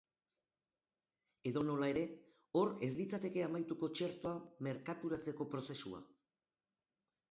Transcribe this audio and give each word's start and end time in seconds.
Edonola 1.51 1.91
ere, 1.93 2.07
hor 2.63 2.73
ez 2.89 2.91
litzateke 3.03 3.47
amaituko 3.51 3.93
txertoa 4.01 4.37
merkaturatzeko 4.71 5.53
prozesua. 5.57 6.07